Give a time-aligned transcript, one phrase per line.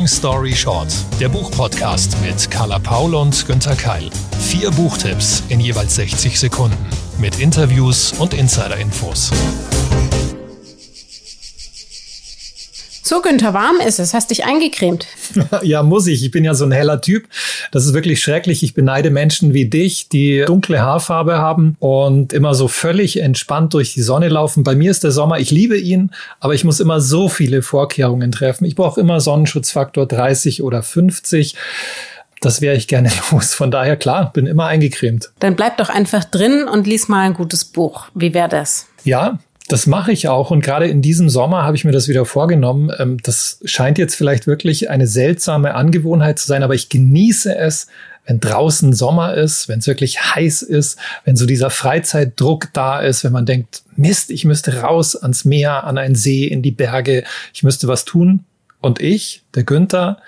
[0.00, 0.88] Long Story Short,
[1.20, 4.08] der Buchpodcast mit Carla Paul und Günther Keil.
[4.40, 6.88] Vier Buchtipps in jeweils 60 Sekunden
[7.18, 9.30] mit Interviews und Insider-Infos.
[13.10, 14.14] So, Günther, warm ist es.
[14.14, 15.08] Hast dich eingecremt?
[15.62, 16.22] ja, muss ich.
[16.22, 17.26] Ich bin ja so ein heller Typ.
[17.72, 18.62] Das ist wirklich schrecklich.
[18.62, 23.94] Ich beneide Menschen wie dich, die dunkle Haarfarbe haben und immer so völlig entspannt durch
[23.94, 24.62] die Sonne laufen.
[24.62, 28.30] Bei mir ist der Sommer, ich liebe ihn, aber ich muss immer so viele Vorkehrungen
[28.30, 28.64] treffen.
[28.64, 31.56] Ich brauche immer Sonnenschutzfaktor 30 oder 50
[32.40, 33.54] das wäre ich gerne los.
[33.54, 35.30] Von daher, klar, bin immer eingecremt.
[35.40, 38.06] Dann bleib doch einfach drin und lies mal ein gutes Buch.
[38.14, 38.86] Wie wäre das?
[39.02, 42.24] Ja, das mache ich auch und gerade in diesem Sommer habe ich mir das wieder
[42.24, 42.90] vorgenommen.
[42.98, 47.86] Ähm, das scheint jetzt vielleicht wirklich eine seltsame Angewohnheit zu sein, aber ich genieße es,
[48.26, 53.24] wenn draußen Sommer ist, wenn es wirklich heiß ist, wenn so dieser Freizeitdruck da ist,
[53.24, 57.24] wenn man denkt, Mist, ich müsste raus ans Meer, an einen See, in die Berge,
[57.52, 58.44] ich müsste was tun.
[58.80, 60.18] Und ich, der Günther,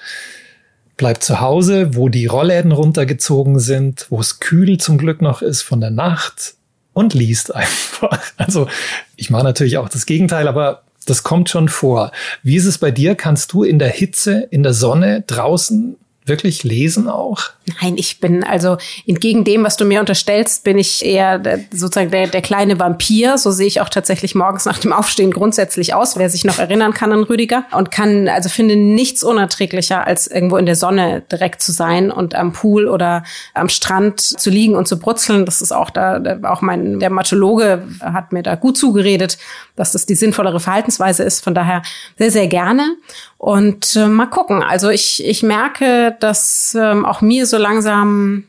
[0.96, 5.62] bleibt zu Hause, wo die Rollläden runtergezogen sind, wo es kühl zum Glück noch ist
[5.62, 6.54] von der Nacht
[6.92, 8.20] und liest einfach.
[8.36, 8.68] Also
[9.16, 12.12] ich mache natürlich auch das Gegenteil, aber das kommt schon vor.
[12.42, 13.14] Wie ist es bei dir?
[13.14, 17.50] Kannst du in der Hitze, in der Sonne, draußen wirklich lesen auch?
[17.80, 22.10] Nein, ich bin also entgegen dem, was du mir unterstellst, bin ich eher der, sozusagen
[22.10, 23.38] der, der kleine Vampir.
[23.38, 26.92] So sehe ich auch tatsächlich morgens nach dem Aufstehen grundsätzlich aus, wer sich noch erinnern
[26.92, 27.64] kann an Rüdiger.
[27.72, 32.34] Und kann, also finde nichts unerträglicher, als irgendwo in der Sonne direkt zu sein und
[32.34, 35.44] am Pool oder am Strand zu liegen und zu brutzeln.
[35.44, 39.38] Das ist auch da, auch mein, der Matologe hat mir da gut zugeredet,
[39.74, 41.42] dass das die sinnvollere Verhaltensweise ist.
[41.42, 41.82] Von daher
[42.18, 42.96] sehr, sehr gerne.
[43.38, 44.62] Und äh, mal gucken.
[44.62, 48.44] Also ich, ich merke, dass ähm, auch mir so langsam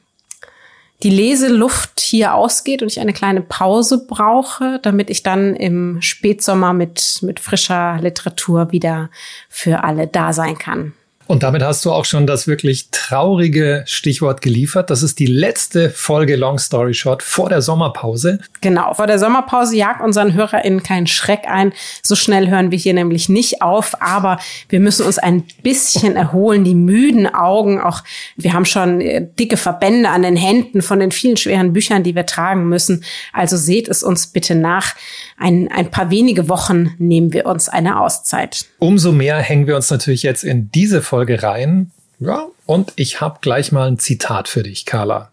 [1.04, 6.74] die Leseluft hier ausgeht und ich eine kleine Pause brauche, damit ich dann im Spätsommer
[6.74, 9.10] mit, mit frischer Literatur wieder
[9.50, 10.94] für alle da sein kann.
[11.34, 14.92] Und damit hast du auch schon das wirklich traurige Stichwort geliefert.
[14.92, 18.38] Das ist die letzte Folge Long Story Short vor der Sommerpause.
[18.62, 21.74] Genau, vor der Sommerpause jagt unseren HörerInnen keinen Schreck ein.
[22.04, 24.38] So schnell hören wir hier nämlich nicht auf, aber
[24.70, 26.66] wir müssen uns ein bisschen erholen.
[26.66, 28.04] Die müden Augen, auch
[28.36, 32.14] wir haben schon äh, dicke Verbände an den Händen von den vielen schweren Büchern, die
[32.14, 33.04] wir tragen müssen.
[33.32, 34.94] Also seht es uns bitte nach.
[35.40, 38.68] Ein, ein paar wenige Wochen nehmen wir uns eine Auszeit.
[38.78, 41.92] Umso mehr hängen wir uns natürlich jetzt in diese Folge Folge rein.
[42.20, 45.32] Ja, und ich habe gleich mal ein Zitat für dich, Carla.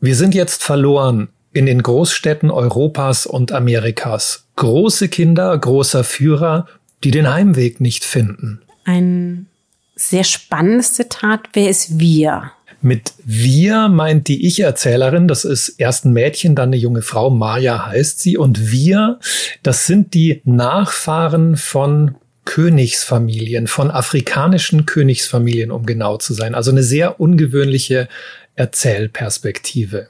[0.00, 4.46] Wir sind jetzt verloren in den Großstädten Europas und Amerikas.
[4.56, 6.66] Große Kinder, großer Führer,
[7.04, 8.62] die den Heimweg nicht finden.
[8.84, 9.46] Ein
[9.94, 11.50] sehr spannendes Zitat.
[11.52, 12.50] Wer ist wir?
[12.82, 17.86] Mit wir meint die Ich-Erzählerin, das ist erst ein Mädchen, dann eine junge Frau, Maya
[17.86, 19.20] heißt sie, und wir,
[19.62, 26.54] das sind die Nachfahren von Königsfamilien, von afrikanischen Königsfamilien, um genau zu sein.
[26.54, 28.08] Also eine sehr ungewöhnliche
[28.54, 30.08] Erzählperspektive.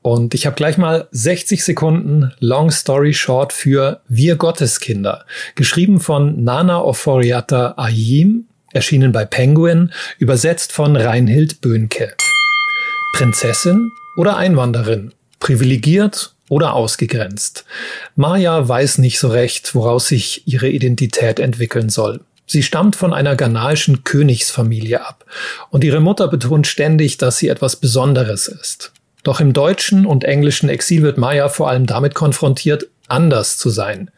[0.00, 6.44] Und ich habe gleich mal 60 Sekunden Long Story Short für Wir Gotteskinder, geschrieben von
[6.44, 12.14] Nana Oforiata Ayim, erschienen bei Penguin, übersetzt von Reinhild Böhnke.
[13.14, 17.64] Prinzessin oder Einwanderin, privilegiert oder ausgegrenzt.
[18.16, 22.20] Maya weiß nicht so recht, woraus sich ihre Identität entwickeln soll.
[22.46, 25.26] Sie stammt von einer ghanaischen Königsfamilie ab
[25.70, 28.92] und ihre Mutter betont ständig, dass sie etwas Besonderes ist.
[29.22, 34.10] Doch im deutschen und englischen Exil wird Maya vor allem damit konfrontiert, anders zu sein.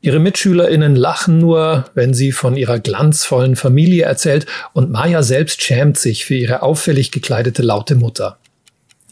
[0.00, 5.98] Ihre Mitschülerinnen lachen nur, wenn sie von ihrer glanzvollen Familie erzählt und Maya selbst schämt
[5.98, 8.38] sich für ihre auffällig gekleidete laute Mutter.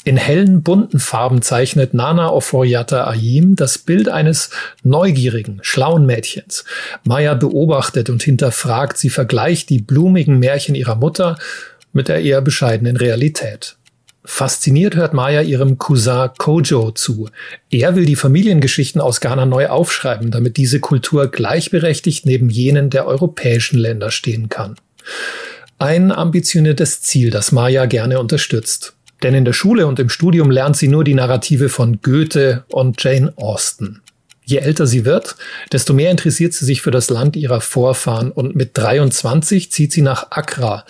[0.06, 4.50] In hellen, bunten Farben zeichnet Nana Oforiata Ayim das Bild eines
[4.82, 6.66] neugierigen, schlauen Mädchens.
[7.04, 11.38] Maya beobachtet und hinterfragt, sie vergleicht die blumigen Märchen ihrer Mutter
[11.94, 13.76] mit der eher bescheidenen Realität.
[14.26, 17.30] Fasziniert hört Maya ihrem Cousin Kojo zu.
[17.70, 23.06] Er will die Familiengeschichten aus Ghana neu aufschreiben, damit diese Kultur gleichberechtigt neben jenen der
[23.06, 24.76] europäischen Länder stehen kann.
[25.78, 28.94] Ein ambitioniertes Ziel, das Maya gerne unterstützt.
[29.24, 33.02] Denn in der Schule und im Studium lernt sie nur die Narrative von Goethe und
[33.02, 34.02] Jane Austen.
[34.44, 35.36] Je älter sie wird,
[35.72, 40.02] desto mehr interessiert sie sich für das Land ihrer Vorfahren und mit 23 zieht sie
[40.02, 40.84] nach Accra,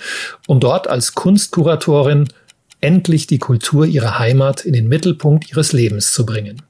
[0.49, 2.27] um dort als Kunstkuratorin
[2.81, 6.61] endlich die Kultur ihrer Heimat in den Mittelpunkt ihres Lebens zu bringen.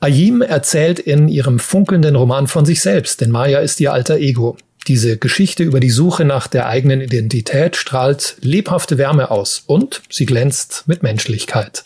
[0.00, 4.58] Ayim erzählt in ihrem funkelnden Roman von sich selbst, denn Maya ist ihr alter Ego.
[4.86, 10.26] Diese Geschichte über die Suche nach der eigenen Identität strahlt lebhafte Wärme aus und sie
[10.26, 11.84] glänzt mit Menschlichkeit.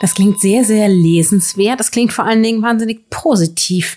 [0.00, 1.80] Das klingt sehr, sehr lesenswert.
[1.80, 3.96] Das klingt vor allen Dingen wahnsinnig positiv.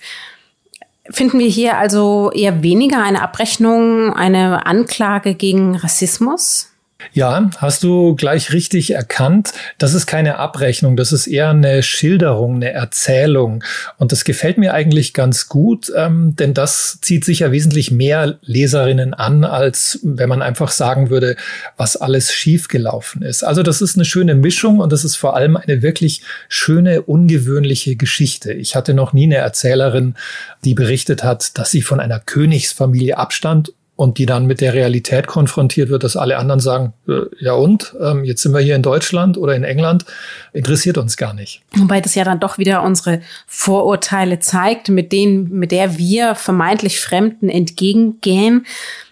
[1.09, 6.70] Finden wir hier also eher weniger eine Abrechnung, eine Anklage gegen Rassismus?
[7.13, 9.53] Ja, hast du gleich richtig erkannt.
[9.77, 13.63] Das ist keine Abrechnung, das ist eher eine Schilderung, eine Erzählung.
[13.97, 19.13] Und das gefällt mir eigentlich ganz gut, ähm, denn das zieht sicher wesentlich mehr Leserinnen
[19.13, 21.35] an, als wenn man einfach sagen würde,
[21.77, 23.43] was alles schiefgelaufen ist.
[23.43, 27.95] Also das ist eine schöne Mischung und das ist vor allem eine wirklich schöne, ungewöhnliche
[27.95, 28.53] Geschichte.
[28.53, 30.15] Ich hatte noch nie eine Erzählerin,
[30.63, 35.27] die berichtet hat, dass sie von einer Königsfamilie abstand und die dann mit der Realität
[35.27, 38.81] konfrontiert wird, dass alle anderen sagen, äh, ja und, ähm, jetzt sind wir hier in
[38.81, 40.05] Deutschland oder in England,
[40.53, 41.61] interessiert uns gar nicht.
[41.75, 46.99] Wobei das ja dann doch wieder unsere Vorurteile zeigt, mit denen, mit der wir vermeintlich
[46.99, 48.65] Fremden entgegengehen.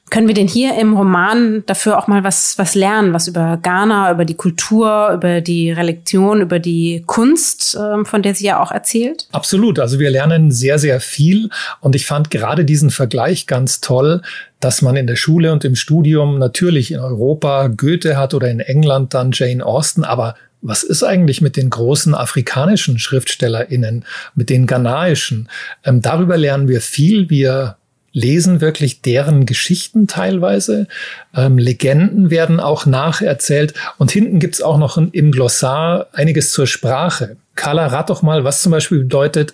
[0.10, 4.12] Können wir denn hier im Roman dafür auch mal was, was lernen, was über Ghana,
[4.12, 8.72] über die Kultur, über die Religion, über die Kunst, ähm, von der sie ja auch
[8.72, 9.28] erzählt?
[9.32, 9.80] Absolut.
[9.80, 11.50] Also wir lernen sehr, sehr viel.
[11.80, 14.22] Und ich fand gerade diesen Vergleich ganz toll,
[14.60, 18.60] dass man in der Schule und im Studium natürlich in Europa Goethe hat oder in
[18.60, 24.04] England dann Jane Austen, aber was ist eigentlich mit den großen afrikanischen SchriftstellerInnen,
[24.36, 25.48] mit den ghanaischen?
[25.86, 27.30] Ähm, darüber lernen wir viel.
[27.30, 27.78] Wir
[28.12, 30.88] lesen wirklich deren Geschichten teilweise.
[31.36, 33.74] Ähm, Legenden werden auch nacherzählt.
[33.98, 37.38] Und hinten gibt's auch noch im Glossar einiges zur Sprache.
[37.56, 39.54] Carla, rat doch mal, was zum Beispiel bedeutet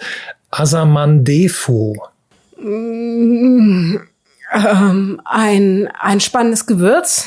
[0.51, 2.07] Asamandefo.
[2.61, 3.97] Mm,
[4.53, 7.25] ähm, ein, ein spannendes Gewürz.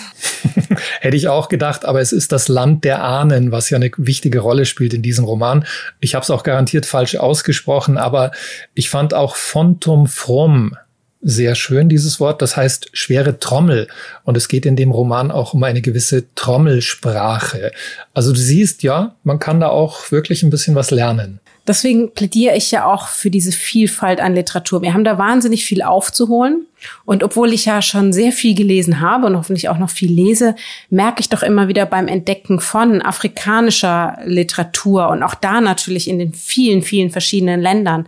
[1.01, 4.41] Hätte ich auch gedacht, aber es ist das Land der Ahnen, was ja eine wichtige
[4.41, 5.67] Rolle spielt in diesem Roman.
[6.01, 8.31] Ich habe es auch garantiert falsch ausgesprochen, aber
[8.75, 10.77] ich fand auch Fontum Fromm
[11.21, 12.43] sehr schön, dieses Wort.
[12.43, 13.89] Das heißt schwere Trommel.
[14.25, 17.73] Und es geht in dem Roman auch um eine gewisse Trommelsprache.
[18.15, 21.41] Also du siehst, ja, man kann da auch wirklich ein bisschen was lernen.
[21.67, 24.81] Deswegen plädiere ich ja auch für diese Vielfalt an Literatur.
[24.81, 26.67] Wir haben da wahnsinnig viel aufzuholen.
[27.05, 30.55] Und obwohl ich ja schon sehr viel gelesen habe und hoffentlich auch noch viel lese,
[30.91, 36.19] merke ich doch immer wieder beim Entdecken von afrikanischer Literatur und auch da natürlich in
[36.19, 38.07] den vielen, vielen verschiedenen Ländern,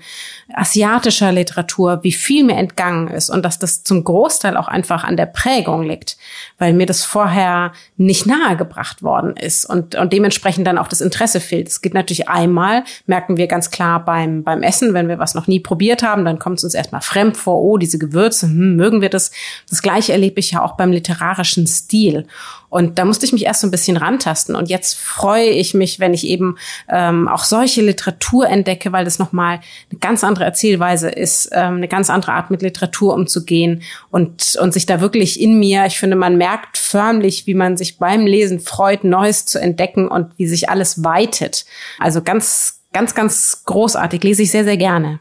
[0.53, 5.17] asiatischer Literatur, wie viel mir entgangen ist und dass das zum Großteil auch einfach an
[5.17, 6.17] der Prägung liegt,
[6.59, 11.41] weil mir das vorher nicht nahegebracht worden ist und, und dementsprechend dann auch das Interesse
[11.41, 11.69] fehlt.
[11.69, 15.47] Es geht natürlich einmal, merken wir ganz klar beim, beim Essen, wenn wir was noch
[15.47, 19.01] nie probiert haben, dann kommt es uns erstmal fremd vor, oh, diese Gewürze, hm, mögen
[19.01, 19.31] wir das.
[19.69, 22.27] Das gleiche erlebe ich ja auch beim literarischen Stil.
[22.69, 24.55] Und da musste ich mich erst so ein bisschen rantasten.
[24.55, 26.57] Und jetzt freue ich mich, wenn ich eben
[26.89, 29.61] ähm, auch solche Literatur entdecke, weil das nochmal
[29.91, 34.73] eine ganz andere Erzählweise ist, ähm, eine ganz andere Art mit Literatur umzugehen und, und
[34.73, 38.61] sich da wirklich in mir, ich finde, man merkt förmlich, wie man sich beim Lesen
[38.61, 41.65] freut, Neues zu entdecken und wie sich alles weitet.
[41.99, 45.21] Also ganz, ganz, ganz großartig, lese ich sehr, sehr gerne.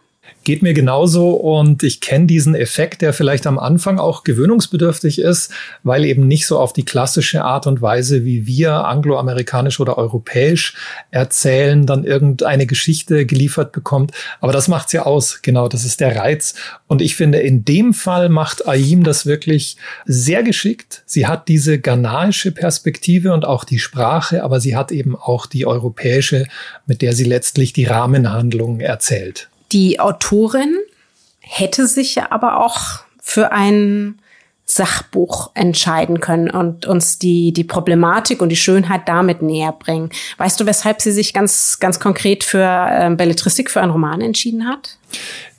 [0.50, 5.52] Geht mir genauso und ich kenne diesen Effekt, der vielleicht am Anfang auch gewöhnungsbedürftig ist,
[5.84, 10.74] weil eben nicht so auf die klassische Art und Weise, wie wir angloamerikanisch oder europäisch
[11.12, 14.12] erzählen, dann irgendeine Geschichte geliefert bekommt.
[14.42, 15.44] Aber das macht's ja aus.
[15.44, 16.56] Genau, das ist der Reiz.
[16.88, 21.04] Und ich finde, in dem Fall macht Aim das wirklich sehr geschickt.
[21.06, 25.68] Sie hat diese ghanaische Perspektive und auch die Sprache, aber sie hat eben auch die
[25.68, 26.48] europäische,
[26.88, 29.48] mit der sie letztlich die Rahmenhandlungen erzählt.
[29.72, 30.78] Die Autorin
[31.40, 34.20] hätte sich ja aber auch für ein
[34.66, 40.12] Sachbuch entscheiden können und uns die, die Problematik und die Schönheit damit näher bringen.
[40.38, 44.68] Weißt du, weshalb sie sich ganz, ganz konkret für äh, Belletristik, für einen Roman entschieden
[44.68, 45.00] hat?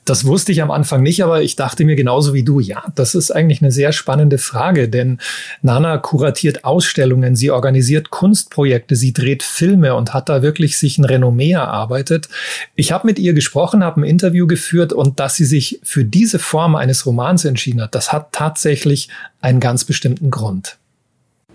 [0.04, 3.14] Das wusste ich am Anfang nicht, aber ich dachte mir genauso wie du, ja, das
[3.14, 5.18] ist eigentlich eine sehr spannende Frage, denn
[5.62, 11.04] Nana kuratiert Ausstellungen, sie organisiert Kunstprojekte, sie dreht Filme und hat da wirklich sich ein
[11.04, 12.28] Renommee erarbeitet.
[12.74, 16.38] Ich habe mit ihr gesprochen, habe ein Interview geführt und dass sie sich für diese
[16.38, 20.78] Form eines Romans entschieden hat, das hat tatsächlich einen ganz bestimmten Grund.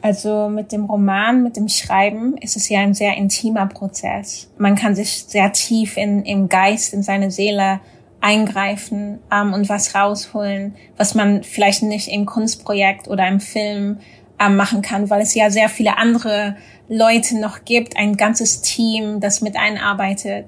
[0.02, 4.48] Also mit dem Roman, mit dem Schreiben ist es ja ein sehr intimer Prozess.
[4.60, 7.80] Man kann sich sehr tief in, im Geist, in seine Seele
[8.26, 14.00] eingreifen ähm, und was rausholen, was man vielleicht nicht im Kunstprojekt oder im Film
[14.40, 16.56] ähm, machen kann, weil es ja sehr viele andere
[16.90, 20.48] Leute noch gibt, ein ganzes Team, das mit einarbeitet.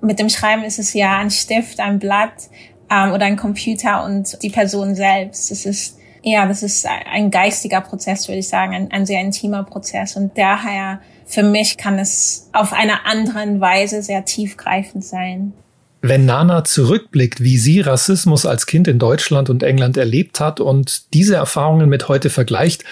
[0.00, 2.48] Mit dem Schreiben ist es ja ein Stift, ein Blatt
[2.90, 5.50] ähm, oder ein Computer und die Person selbst.
[5.50, 9.64] Das ist ja, das ist ein geistiger Prozess, würde ich sagen, ein, ein sehr intimer
[9.64, 15.52] Prozess und daher für mich kann es auf einer anderen Weise sehr tiefgreifend sein.
[16.02, 21.12] Wenn Nana zurückblickt, wie sie Rassismus als Kind in Deutschland und England erlebt hat und
[21.12, 22.84] diese Erfahrungen mit heute vergleicht,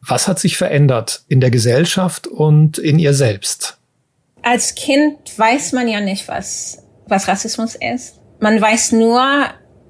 [0.00, 3.78] was hat sich verändert in der Gesellschaft und in ihr selbst?
[4.42, 8.20] Als Kind weiß man ja nicht, was, was Rassismus ist.
[8.40, 9.22] Man weiß nur,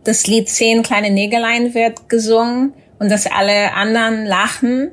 [0.05, 4.91] das Lied Zehn kleine Nägelein wird gesungen und dass alle anderen lachen,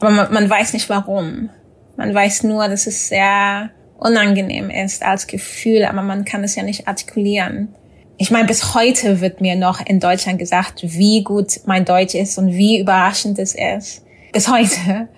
[0.00, 1.50] aber man, man weiß nicht warum.
[1.96, 6.62] Man weiß nur, dass es sehr unangenehm ist als Gefühl, aber man kann es ja
[6.62, 7.74] nicht artikulieren.
[8.16, 12.38] Ich meine, bis heute wird mir noch in Deutschland gesagt, wie gut mein Deutsch ist
[12.38, 14.04] und wie überraschend es ist.
[14.32, 15.08] Bis heute.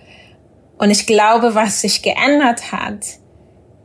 [0.79, 3.05] Und ich glaube, was sich geändert hat,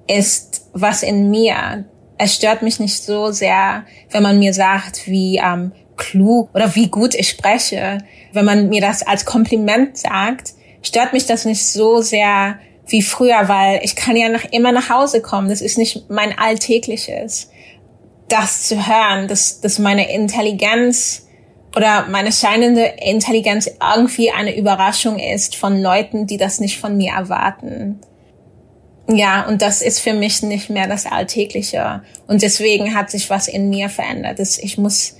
[0.08, 1.86] ist was in mir.
[2.18, 6.88] Es stört mich nicht so sehr, wenn man mir sagt, wie ähm, klug oder wie
[6.88, 8.00] gut ich spreche.
[8.34, 13.48] Wenn man mir das als Kompliment sagt, stört mich das nicht so sehr wie früher,
[13.48, 15.50] weil ich kann ja nach, immer nach Hause kommen.
[15.50, 17.50] Das ist nicht mein alltägliches.
[18.28, 21.28] Das zu hören, dass, dass meine Intelligenz
[21.76, 27.14] oder meine scheinende Intelligenz irgendwie eine Überraschung ist von Leuten, die das nicht von mir
[27.14, 28.00] erwarten.
[29.08, 32.02] Ja, und das ist für mich nicht mehr das Alltägliche.
[32.28, 34.40] Und deswegen hat sich was in mir verändert.
[34.40, 35.18] Ich muss,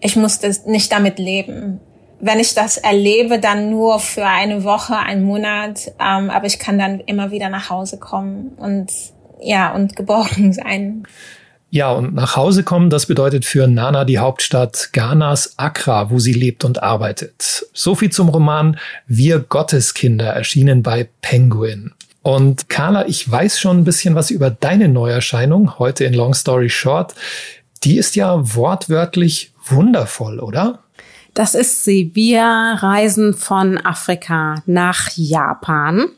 [0.00, 1.80] ich muss das nicht damit leben.
[2.20, 6.78] Wenn ich das erlebe, dann nur für eine Woche, einen Monat, ähm, aber ich kann
[6.78, 8.90] dann immer wieder nach Hause kommen und
[9.42, 11.04] ja, und geborgen sein.
[11.72, 16.32] Ja, und nach Hause kommen, das bedeutet für Nana die Hauptstadt Ghanas Accra, wo sie
[16.32, 17.64] lebt und arbeitet.
[17.72, 21.92] So viel zum Roman Wir Gotteskinder, erschienen bei Penguin.
[22.22, 26.68] Und Carla, ich weiß schon ein bisschen was über deine Neuerscheinung heute in Long Story
[26.68, 27.14] Short.
[27.84, 30.80] Die ist ja wortwörtlich wundervoll, oder?
[31.40, 32.10] Das ist sie.
[32.12, 36.10] Wir reisen von Afrika nach Japan.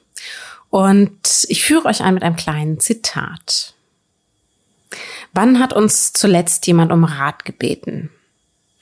[0.69, 3.75] Und ich führe euch ein mit einem kleinen Zitat.
[5.33, 8.11] Wann hat uns zuletzt jemand um Rat gebeten?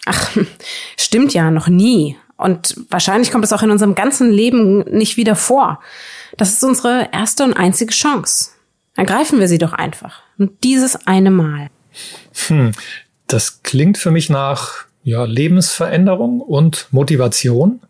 [0.07, 0.35] Ach,
[0.97, 2.17] stimmt ja, noch nie.
[2.39, 5.79] Und wahrscheinlich kommt es auch in unserem ganzen Leben nicht wieder vor.
[6.39, 8.53] Das ist unsere erste und einzige Chance.
[8.97, 10.23] Ergreifen wir sie doch einfach.
[10.39, 11.69] Und dieses eine Mal.
[12.47, 12.73] Hm,
[13.27, 17.81] das klingt für mich nach ja, Lebensveränderung und Motivation.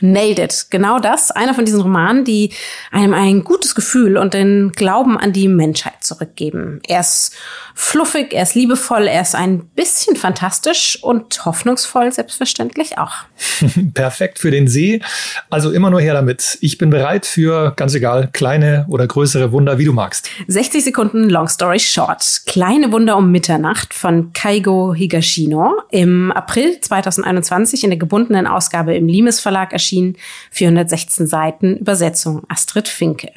[0.00, 0.66] Nailed it.
[0.70, 1.30] Genau das.
[1.30, 2.52] Einer von diesen Romanen, die
[2.90, 6.80] einem ein gutes Gefühl und den Glauben an die Menschheit zurückgeben.
[6.86, 7.34] Er ist
[7.74, 13.12] fluffig, er ist liebevoll, er ist ein bisschen fantastisch und hoffnungsvoll selbstverständlich auch.
[13.94, 15.00] Perfekt für den See.
[15.48, 16.58] Also immer nur her damit.
[16.60, 20.28] Ich bin bereit für, ganz egal, kleine oder größere Wunder, wie du magst.
[20.48, 22.42] 60 Sekunden Long Story Short.
[22.46, 25.82] Kleine Wunder um Mitternacht von Kaigo Higashino.
[25.90, 30.16] Im April 2021 in der gebundenen Ausgabe im Limes Verlag erschienen.
[30.50, 33.32] 416 Seiten Übersetzung Astrid Finke.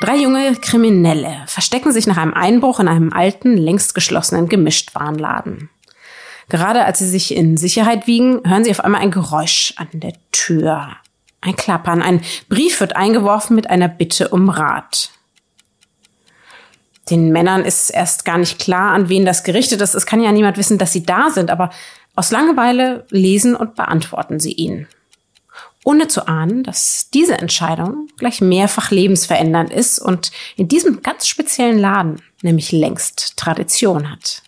[0.00, 5.70] Drei junge Kriminelle verstecken sich nach einem Einbruch in einem alten, längst geschlossenen Gemischtwarenladen.
[6.48, 10.14] Gerade als sie sich in Sicherheit wiegen, hören sie auf einmal ein Geräusch an der
[10.32, 10.88] Tür.
[11.40, 15.10] Ein Klappern, ein Brief wird eingeworfen mit einer Bitte um Rat.
[17.10, 19.94] Den Männern ist erst gar nicht klar, an wen das gerichtet ist.
[19.94, 21.70] Es kann ja niemand wissen, dass sie da sind, aber
[22.14, 24.88] aus Langeweile lesen und beantworten sie ihn
[25.84, 31.78] ohne zu ahnen, dass diese Entscheidung gleich mehrfach lebensverändernd ist und in diesem ganz speziellen
[31.78, 34.42] Laden nämlich längst Tradition hat.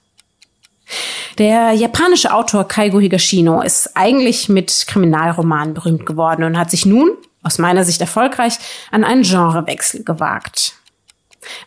[1.38, 7.10] Der japanische Autor Kaigo Higashino ist eigentlich mit Kriminalromanen berühmt geworden und hat sich nun,
[7.42, 8.54] aus meiner Sicht erfolgreich,
[8.90, 10.74] an einen Genrewechsel gewagt.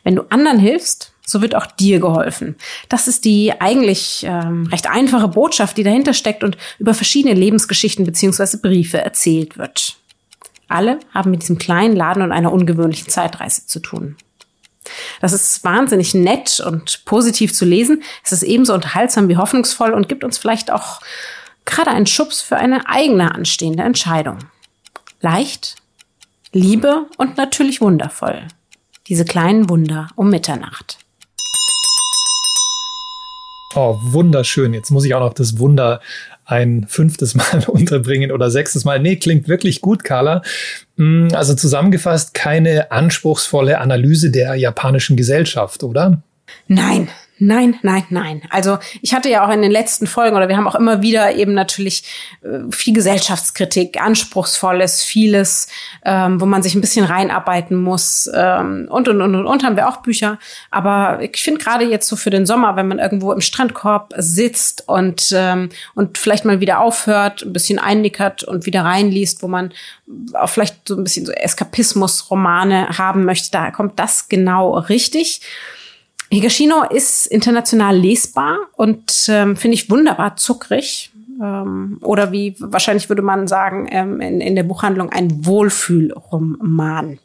[0.04, 2.56] Wenn du anderen hilfst, so wird auch dir geholfen.
[2.90, 8.06] Das ist die eigentlich ähm, recht einfache Botschaft, die dahinter steckt und über verschiedene Lebensgeschichten
[8.06, 9.98] beziehungsweise Briefe erzählt wird.
[10.70, 14.16] Alle haben mit diesem kleinen Laden und einer ungewöhnlichen Zeitreise zu tun.
[15.20, 18.04] Das ist wahnsinnig nett und positiv zu lesen.
[18.24, 21.02] Es ist ebenso unterhaltsam wie hoffnungsvoll und gibt uns vielleicht auch
[21.66, 24.40] gerade einen Schubs für eine eigene anstehende Entscheidung.
[25.20, 25.76] Leicht,
[26.54, 28.48] Liebe und natürlich wundervoll.
[29.08, 31.00] Diese kleinen Wunder um Mitternacht.
[33.76, 34.74] Oh, wunderschön.
[34.74, 36.02] Jetzt muss ich auch noch das Wunder
[36.46, 39.00] ein fünftes Mal unterbringen oder sechstes Mal.
[39.00, 40.42] Nee, klingt wirklich gut, Carla.
[40.96, 46.24] Mm, also zusammengefasst, keine anspruchsvolle Analyse der japanischen Gesellschaft, oder?
[46.68, 47.10] Nein,
[47.40, 48.42] Nein, nein, nein.
[48.50, 51.36] Also ich hatte ja auch in den letzten Folgen oder wir haben auch immer wieder
[51.36, 52.04] eben natürlich
[52.42, 55.68] äh, viel Gesellschaftskritik, anspruchsvolles, vieles,
[56.04, 59.76] ähm, wo man sich ein bisschen reinarbeiten muss ähm, und und und und und haben
[59.76, 60.40] wir auch Bücher.
[60.72, 64.88] Aber ich finde gerade jetzt so für den Sommer, wenn man irgendwo im Strandkorb sitzt
[64.88, 69.74] und ähm, und vielleicht mal wieder aufhört, ein bisschen einnickert und wieder reinliest, wo man
[70.34, 75.42] auch vielleicht so ein bisschen so Eskapismus-Romane haben möchte, da kommt das genau richtig.
[76.32, 81.12] Higashino ist international lesbar und ähm, finde ich wunderbar zuckrig.
[81.42, 87.20] Ähm, oder wie wahrscheinlich würde man sagen, ähm, in, in der Buchhandlung ein Wohlfühlroman.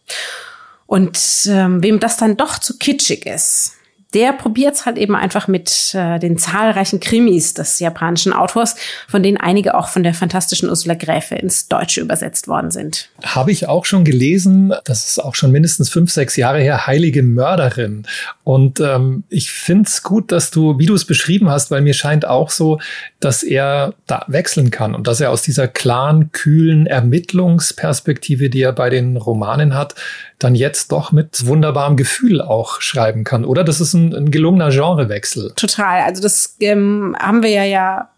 [0.87, 1.18] Und
[1.49, 3.76] ähm, wem das dann doch zu kitschig ist,
[4.14, 8.76] der probiert es halt eben einfach mit äh, den zahlreichen Krimis des japanischen Autors,
[9.09, 13.09] von denen einige auch von der fantastischen Ursula Gräfe ins Deutsche übersetzt worden sind.
[13.23, 17.23] Habe ich auch schon gelesen, das ist auch schon mindestens fünf, sechs Jahre her, Heilige
[17.23, 18.07] Mörderin.
[18.45, 21.95] Und ähm, ich finde es gut, dass du, wie du es beschrieben hast, weil mir
[21.95, 22.81] scheint auch so,
[23.21, 28.73] dass er da wechseln kann und dass er aus dieser klaren, kühlen Ermittlungsperspektive, die er
[28.73, 29.95] bei den Romanen hat,
[30.42, 33.64] dann jetzt doch mit wunderbarem Gefühl auch schreiben kann, oder?
[33.64, 35.52] Das ist ein, ein gelungener Genrewechsel.
[35.56, 36.02] Total.
[36.02, 38.08] Also das ähm, haben wir ja ja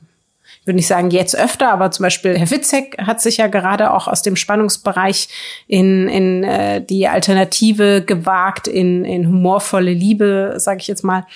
[0.65, 3.93] ich würde nicht sagen jetzt öfter, aber zum Beispiel Herr Witzek hat sich ja gerade
[3.93, 5.29] auch aus dem Spannungsbereich
[5.67, 11.27] in, in äh, die Alternative gewagt, in, in humorvolle Liebe, sage ich jetzt mal.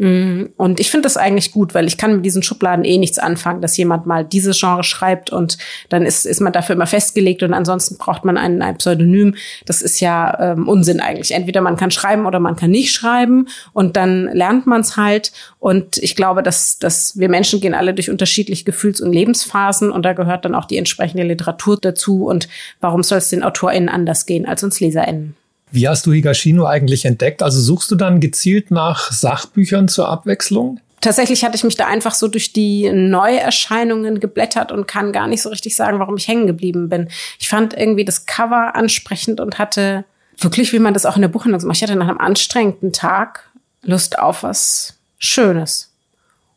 [0.00, 3.18] Mm, und ich finde das eigentlich gut, weil ich kann mit diesen Schubladen eh nichts
[3.18, 5.58] anfangen, dass jemand mal dieses Genre schreibt und
[5.90, 9.34] dann ist, ist man dafür immer festgelegt und ansonsten braucht man ein, ein Pseudonym.
[9.66, 11.32] Das ist ja ähm, Unsinn eigentlich.
[11.32, 15.32] Entweder man kann schreiben oder man kann nicht schreiben und dann lernt man es halt.
[15.58, 20.06] Und ich glaube, dass, dass wir Menschen gehen alle durch unterschiedliche Gefühls- und Lebensphasen und
[20.06, 22.24] da gehört dann auch die entsprechende Literatur dazu.
[22.24, 22.48] Und
[22.80, 25.36] warum soll es den AutorInnen anders gehen als uns LeserInnen?
[25.72, 27.42] Wie hast du Higashino eigentlich entdeckt?
[27.42, 30.80] Also suchst du dann gezielt nach Sachbüchern zur Abwechslung?
[31.00, 35.40] Tatsächlich hatte ich mich da einfach so durch die Neuerscheinungen geblättert und kann gar nicht
[35.40, 37.08] so richtig sagen, warum ich hängen geblieben bin.
[37.38, 40.04] Ich fand irgendwie das Cover ansprechend und hatte
[40.38, 41.76] wirklich, wie man das auch in der Buchhandlung macht.
[41.76, 43.48] Ich hatte nach einem anstrengenden Tag
[43.82, 45.90] Lust auf was Schönes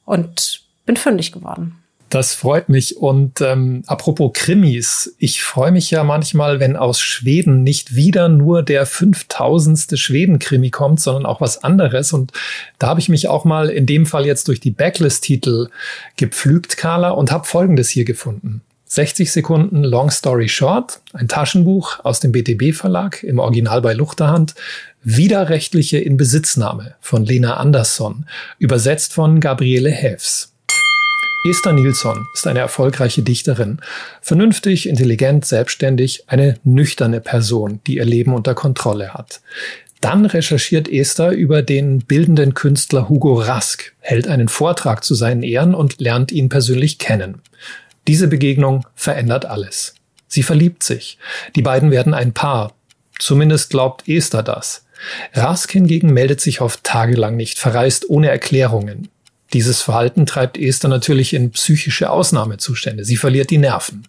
[0.06, 1.83] und bin fündig geworden.
[2.14, 2.98] Das freut mich.
[2.98, 8.62] Und ähm, apropos Krimis, ich freue mich ja manchmal, wenn aus Schweden nicht wieder nur
[8.62, 9.98] der 5000.
[9.98, 12.14] Schweden-Krimi kommt, sondern auch was anderes.
[12.14, 12.32] Und
[12.78, 15.70] da habe ich mich auch mal in dem Fall jetzt durch die Backlist-Titel
[16.16, 18.62] gepflügt, Carla, und habe Folgendes hier gefunden.
[18.86, 24.54] 60 Sekunden Long Story Short, ein Taschenbuch aus dem BTB Verlag, im Original bei Luchterhand,
[25.02, 28.28] Widerrechtliche Inbesitznahme von Lena Andersson,
[28.60, 30.53] übersetzt von Gabriele Häfs.
[31.46, 33.82] Esther Nilsson ist eine erfolgreiche Dichterin.
[34.22, 39.42] Vernünftig, intelligent, selbstständig, eine nüchterne Person, die ihr Leben unter Kontrolle hat.
[40.00, 45.76] Dann recherchiert Esther über den bildenden Künstler Hugo Rask, hält einen Vortrag zu seinen Ehren
[45.76, 47.42] und lernt ihn persönlich kennen.
[48.08, 49.96] Diese Begegnung verändert alles.
[50.30, 51.18] Sie verliebt sich.
[51.58, 52.74] Die beiden werden ein Paar.
[53.20, 54.86] Zumindest glaubt Esther das.
[55.34, 59.10] Rask hingegen meldet sich oft tagelang nicht, verreist ohne Erklärungen.
[59.54, 63.06] Dieses Verhalten treibt Esther natürlich in psychische Ausnahmezustände.
[63.06, 64.08] Sie verliert die Nerven.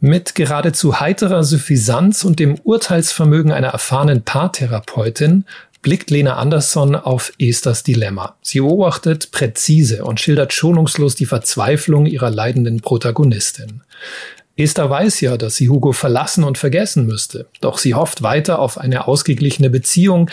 [0.00, 5.44] Mit geradezu heiterer Suffisanz und dem Urteilsvermögen einer erfahrenen Paartherapeutin
[5.80, 8.36] blickt Lena Andersson auf Esthers Dilemma.
[8.42, 13.82] Sie beobachtet präzise und schildert schonungslos die Verzweiflung ihrer leidenden Protagonistin.
[14.56, 18.78] Esther weiß ja, dass sie Hugo verlassen und vergessen müsste, doch sie hofft weiter auf
[18.78, 20.30] eine ausgeglichene Beziehung,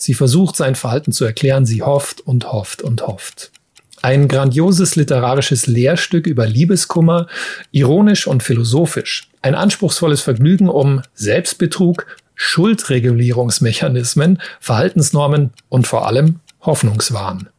[0.00, 3.52] Sie versucht sein Verhalten zu erklären, sie hofft und hofft und hofft.
[4.00, 7.26] Ein grandioses literarisches Lehrstück über Liebeskummer,
[7.70, 9.28] ironisch und philosophisch.
[9.42, 17.50] Ein anspruchsvolles Vergnügen um Selbstbetrug, Schuldregulierungsmechanismen, Verhaltensnormen und vor allem Hoffnungswahn.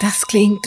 [0.00, 0.66] Das klingt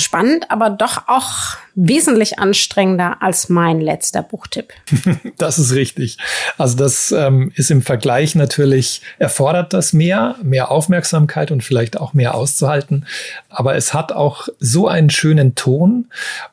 [0.00, 4.72] spannend, aber doch auch wesentlich anstrengender als mein letzter Buchtipp.
[5.38, 6.16] das ist richtig.
[6.56, 12.14] Also das ähm, ist im Vergleich natürlich, erfordert das mehr, mehr Aufmerksamkeit und vielleicht auch
[12.14, 13.06] mehr auszuhalten.
[13.50, 16.06] Aber es hat auch so einen schönen Ton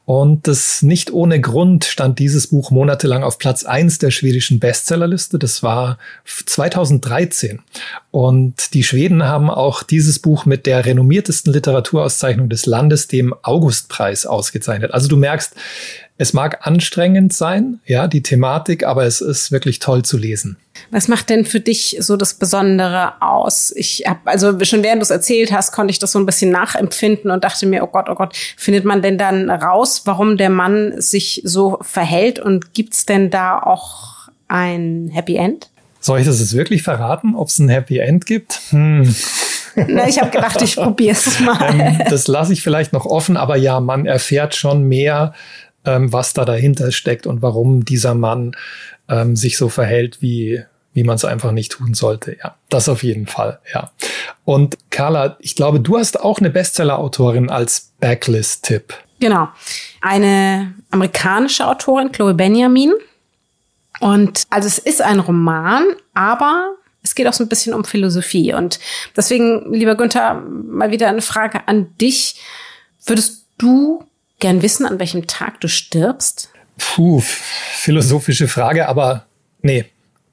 [0.06, 5.39] und das nicht ohne Grund stand dieses Buch monatelang auf Platz eins der schwedischen Bestsellerliste.
[5.39, 7.62] Das war 2013.
[8.12, 14.26] Und die Schweden haben auch dieses Buch mit der renommiertesten Literaturauszeichnung des Landes, dem Augustpreis,
[14.26, 14.93] ausgezeichnet.
[14.93, 15.56] Also du merkst,
[16.17, 20.58] es mag anstrengend sein, ja, die Thematik, aber es ist wirklich toll zu lesen.
[20.91, 23.74] Was macht denn für dich so das Besondere aus?
[23.76, 26.52] Ich habe also schon während du es erzählt hast, konnte ich das so ein bisschen
[26.52, 30.50] nachempfinden und dachte mir, oh Gott, oh Gott, findet man denn dann raus, warum der
[30.50, 35.69] Mann sich so verhält und gibt's denn da auch ein Happy End?
[36.00, 38.60] Soll ich das jetzt wirklich verraten, ob es ein Happy End gibt?
[38.69, 39.15] Hm.
[39.75, 41.73] Na, ich habe gedacht, ich probiere es mal.
[41.73, 45.33] Ähm, das lasse ich vielleicht noch offen, aber ja, man erfährt schon mehr,
[45.86, 48.55] ähm, was da dahinter steckt und warum dieser Mann
[49.09, 52.38] ähm, sich so verhält, wie, wie man es einfach nicht tun sollte.
[52.41, 53.91] Ja, das auf jeden Fall, ja.
[54.45, 58.93] Und Carla, ich glaube, du hast auch eine Bestseller-Autorin als Backlist-Tipp.
[59.19, 59.47] Genau.
[60.01, 62.91] Eine amerikanische Autorin, Chloe Benjamin.
[63.99, 65.83] Und also es ist ein Roman,
[66.13, 68.54] aber es geht auch so ein bisschen um Philosophie.
[68.54, 68.80] Und
[69.16, 72.36] deswegen, lieber Günther, mal wieder eine Frage an dich.
[73.06, 74.06] Würdest du
[74.39, 76.50] gern wissen, an welchem Tag du stirbst?
[76.78, 79.26] Puh, philosophische Frage, aber
[79.62, 79.86] nee.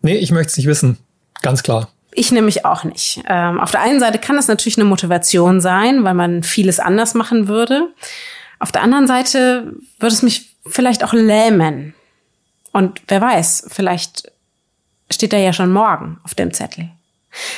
[0.02, 0.96] Nee, ich möchte es nicht wissen.
[1.42, 1.90] Ganz klar.
[2.12, 3.22] Ich nämlich auch nicht.
[3.28, 7.14] Ähm, auf der einen Seite kann das natürlich eine Motivation sein, weil man vieles anders
[7.14, 7.88] machen würde.
[8.58, 11.94] Auf der anderen Seite würde es mich vielleicht auch lähmen.
[12.72, 14.30] Und wer weiß, vielleicht
[15.10, 16.90] steht er ja schon morgen auf dem Zettel.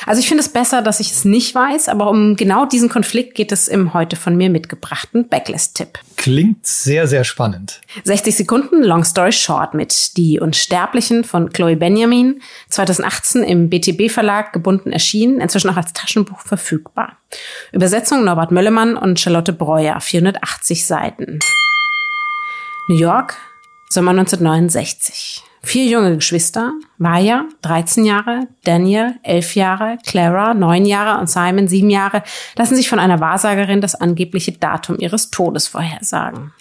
[0.05, 3.33] Also ich finde es besser, dass ich es nicht weiß, aber um genau diesen Konflikt
[3.33, 5.99] geht es im heute von mir mitgebrachten Backlist-Tipp.
[6.15, 7.81] Klingt sehr, sehr spannend.
[8.03, 14.53] 60 Sekunden Long Story Short mit Die Unsterblichen von Chloe Benjamin, 2018 im BTB Verlag
[14.53, 17.17] gebunden erschienen, inzwischen auch als Taschenbuch verfügbar.
[17.71, 21.39] Übersetzung Norbert Möllemann und Charlotte Breuer, 480 Seiten.
[22.87, 23.37] New York,
[23.89, 25.43] Sommer 1969.
[25.65, 31.89] Vier junge Geschwister, Maya, 13 Jahre, Daniel, 11 Jahre, Clara, 9 Jahre und Simon, 7
[31.89, 32.21] Jahre,
[32.57, 36.51] lassen sich von einer Wahrsagerin das angebliche Datum ihres Todes vorhersagen.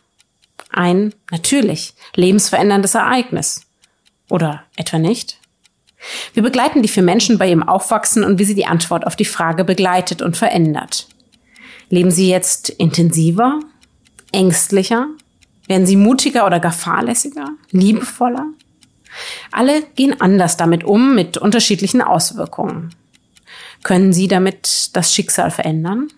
[0.71, 3.67] Ein, natürlich, lebensveränderndes Ereignis.
[4.31, 5.39] Oder etwa nicht?
[6.33, 9.25] Wir begleiten die vier Menschen bei ihrem Aufwachsen und wie sie die Antwort auf die
[9.25, 11.09] Frage begleitet und verändert.
[11.91, 13.59] Leben sie jetzt intensiver,
[14.31, 15.09] ängstlicher?
[15.67, 18.47] Werden sie mutiger oder gar fahrlässiger, liebevoller?
[19.51, 22.95] Alle gehen anders damit um, mit unterschiedlichen Auswirkungen.
[23.83, 26.09] Können Sie damit das Schicksal verändern?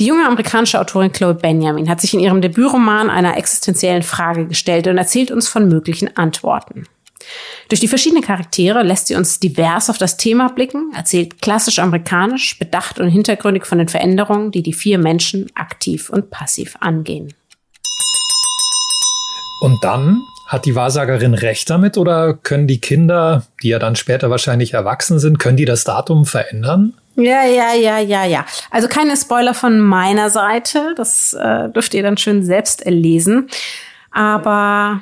[0.00, 4.86] Die junge amerikanische Autorin Chloe Benjamin hat sich in ihrem Debütroman einer existenziellen Frage gestellt
[4.86, 6.84] und erzählt uns von möglichen Antworten.
[7.68, 12.58] Durch die verschiedenen Charaktere lässt sie uns divers auf das Thema blicken, erzählt klassisch amerikanisch,
[12.58, 17.32] bedacht und hintergründig von den Veränderungen, die die vier Menschen aktiv und passiv angehen.
[19.60, 20.20] Und dann
[20.52, 25.18] hat die Wahrsagerin recht damit oder können die Kinder, die ja dann später wahrscheinlich erwachsen
[25.18, 26.92] sind, können die das Datum verändern?
[27.16, 28.44] Ja, ja, ja, ja, ja.
[28.70, 30.94] Also keine Spoiler von meiner Seite.
[30.96, 33.48] Das äh, dürft ihr dann schön selbst erlesen.
[34.10, 35.00] Aber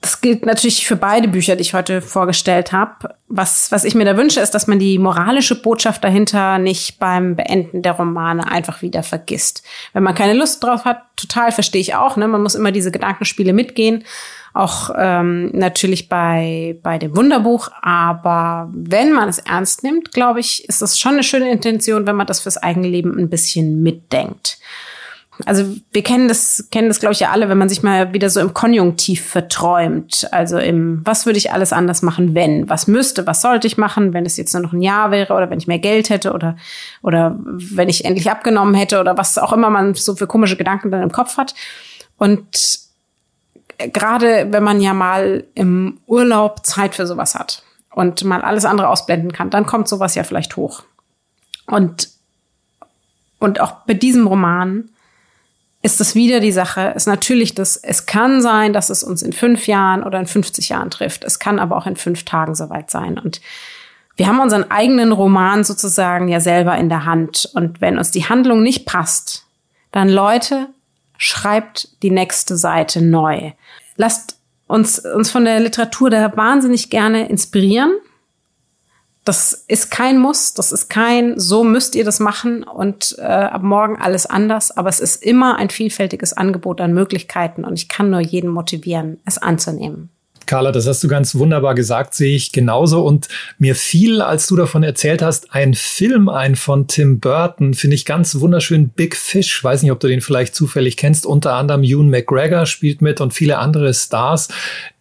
[0.00, 3.14] das gilt natürlich für beide Bücher, die ich heute vorgestellt habe.
[3.28, 7.36] Was, was ich mir da wünsche, ist, dass man die moralische Botschaft dahinter nicht beim
[7.36, 9.62] Beenden der Romane einfach wieder vergisst.
[9.92, 12.16] Wenn man keine Lust drauf hat, total verstehe ich auch.
[12.16, 12.28] Ne?
[12.28, 14.04] Man muss immer diese Gedankenspiele mitgehen.
[14.54, 17.68] Auch ähm, natürlich bei, bei dem Wunderbuch.
[17.82, 22.16] Aber wenn man es ernst nimmt, glaube ich, ist das schon eine schöne Intention, wenn
[22.16, 24.58] man das fürs eigene Leben ein bisschen mitdenkt.
[25.46, 28.30] Also wir kennen das, kennen das, glaube ich, ja alle, wenn man sich mal wieder
[28.30, 30.28] so im Konjunktiv verträumt.
[30.32, 32.68] Also im, was würde ich alles anders machen, wenn?
[32.68, 35.50] Was müsste, was sollte ich machen, wenn es jetzt nur noch ein Jahr wäre oder
[35.50, 36.56] wenn ich mehr Geld hätte oder,
[37.02, 40.90] oder wenn ich endlich abgenommen hätte oder was auch immer man so für komische Gedanken
[40.90, 41.54] dann im Kopf hat.
[42.16, 42.80] Und
[43.78, 47.62] gerade wenn man ja mal im Urlaub Zeit für sowas hat
[47.94, 50.82] und mal alles andere ausblenden kann, dann kommt sowas ja vielleicht hoch.
[51.66, 52.08] Und,
[53.38, 54.90] und auch bei diesem Roman
[55.82, 59.32] ist es wieder die Sache, ist natürlich das, es kann sein, dass es uns in
[59.32, 61.24] fünf Jahren oder in 50 Jahren trifft.
[61.24, 63.18] Es kann aber auch in fünf Tagen soweit sein.
[63.18, 63.40] Und
[64.16, 67.48] wir haben unseren eigenen Roman sozusagen ja selber in der Hand.
[67.54, 69.46] Und wenn uns die Handlung nicht passt,
[69.90, 70.68] dann Leute,
[71.16, 73.52] schreibt die nächste Seite neu.
[73.96, 77.92] Lasst uns, uns von der Literatur da wahnsinnig gerne inspirieren
[79.24, 83.62] das ist kein Muss, das ist kein, so müsst ihr das machen und äh, ab
[83.62, 84.76] morgen alles anders.
[84.76, 89.20] Aber es ist immer ein vielfältiges Angebot an Möglichkeiten und ich kann nur jeden motivieren,
[89.26, 90.10] es anzunehmen.
[90.50, 93.04] Carla, das hast du ganz wunderbar gesagt, sehe ich genauso.
[93.04, 93.28] Und
[93.58, 98.04] mir fiel, als du davon erzählt hast, ein Film ein von Tim Burton, finde ich
[98.04, 99.62] ganz wunderschön, Big Fish.
[99.62, 101.24] Weiß nicht, ob du den vielleicht zufällig kennst.
[101.24, 104.48] Unter anderem Ewan McGregor spielt mit und viele andere Stars.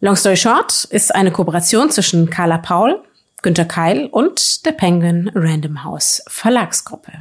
[0.00, 3.02] Long Story Short ist eine Kooperation zwischen Carla Paul,
[3.42, 7.12] Günter Keil und der Penguin Random House Verlagsgruppe.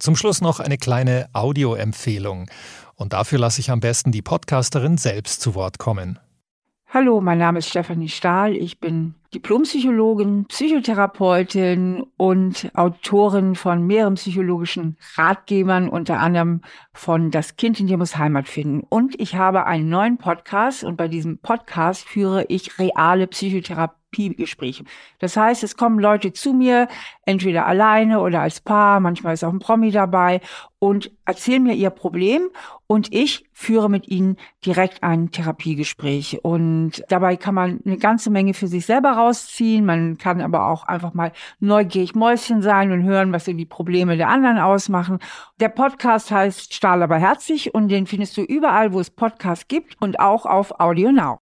[0.00, 2.50] Zum Schluss noch eine kleine Audioempfehlung.
[2.96, 6.18] Und dafür lasse ich am besten die Podcasterin selbst zu Wort kommen.
[6.92, 8.56] Hallo, mein Name ist Stefanie Stahl.
[8.56, 17.78] Ich bin Diplompsychologin, Psychotherapeutin und Autorin von mehreren psychologischen Ratgebern, unter anderem von Das Kind
[17.78, 18.84] in dir muss Heimat finden.
[18.88, 24.84] Und ich habe einen neuen Podcast und bei diesem Podcast führe ich reale Psychotherapie Therapiegespräche.
[25.18, 26.88] Das heißt, es kommen Leute zu mir,
[27.24, 30.40] entweder alleine oder als Paar, manchmal ist auch ein Promi dabei
[30.78, 32.48] und erzählen mir ihr Problem
[32.86, 36.40] und ich führe mit ihnen direkt ein Therapiegespräch.
[36.42, 39.84] Und dabei kann man eine ganze Menge für sich selber rausziehen.
[39.84, 44.16] Man kann aber auch einfach mal neugierig Mäuschen sein und hören, was so die Probleme
[44.16, 45.18] der anderen ausmachen.
[45.60, 49.96] Der Podcast heißt Stahl aber herzlich und den findest du überall, wo es Podcasts gibt
[50.00, 51.38] und auch auf Audio Now.